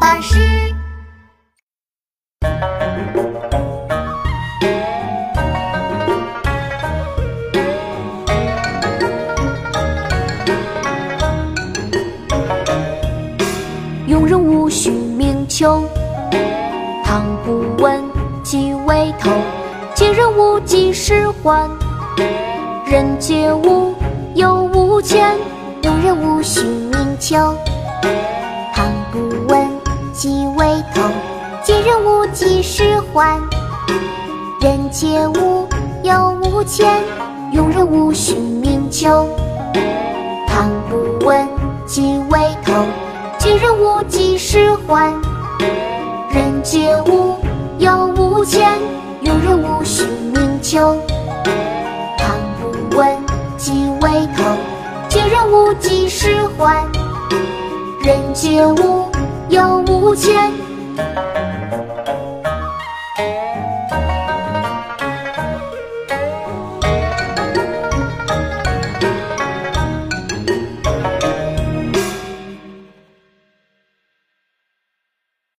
[0.00, 0.38] 巴士。
[14.06, 15.82] 庸人无须名丘，
[17.04, 18.02] 唐不问
[18.42, 19.30] 其为头。
[19.94, 21.68] 借人无几时还，
[22.86, 23.94] 人皆无
[24.34, 25.36] 有无钱。
[25.82, 27.54] 庸人无须名丘，
[32.08, 33.38] 借人无几时还，
[34.62, 35.68] 人皆无
[36.02, 37.04] 有无钱。
[37.52, 39.28] 庸人无须名丘，
[40.46, 41.46] 唐不问
[41.86, 42.72] 其为头。
[43.38, 45.12] 借人无几时还，
[46.32, 47.36] 人皆无
[47.78, 48.66] 有无钱。
[49.22, 50.96] 庸人无须名丘，
[52.16, 53.06] 唐不问
[53.58, 54.44] 其为头。
[55.10, 56.86] 借人无几时还，
[58.02, 59.10] 人皆无
[59.50, 60.50] 有无钱。